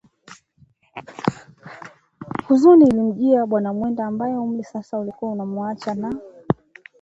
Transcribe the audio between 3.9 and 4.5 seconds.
ambaye